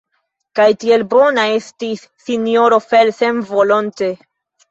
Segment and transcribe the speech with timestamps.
[0.59, 4.09] Kaj tiel bona estis sinjoro Felsen volonte.